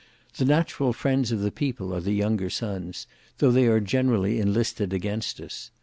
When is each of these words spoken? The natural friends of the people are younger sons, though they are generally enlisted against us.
The 0.37 0.45
natural 0.45 0.93
friends 0.93 1.31
of 1.31 1.41
the 1.41 1.51
people 1.51 1.93
are 1.93 1.99
younger 1.99 2.49
sons, 2.49 3.05
though 3.37 3.51
they 3.51 3.67
are 3.67 3.79
generally 3.79 4.39
enlisted 4.39 4.93
against 4.93 5.39
us. 5.39 5.69